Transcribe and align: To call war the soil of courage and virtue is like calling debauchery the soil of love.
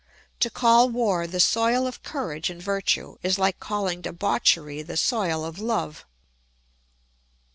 To 0.39 0.49
call 0.49 0.89
war 0.89 1.27
the 1.27 1.39
soil 1.39 1.85
of 1.85 2.01
courage 2.01 2.49
and 2.49 2.59
virtue 2.59 3.17
is 3.21 3.37
like 3.37 3.59
calling 3.59 4.01
debauchery 4.01 4.81
the 4.81 4.97
soil 4.97 5.45
of 5.45 5.59
love. 5.59 6.07